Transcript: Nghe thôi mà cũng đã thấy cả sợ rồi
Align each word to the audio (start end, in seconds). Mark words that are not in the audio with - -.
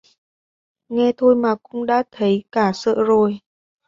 Nghe 0.89 1.11
thôi 1.17 1.35
mà 1.35 1.55
cũng 1.63 1.85
đã 1.85 2.03
thấy 2.11 2.43
cả 2.51 2.71
sợ 2.73 3.03
rồi 3.07 3.39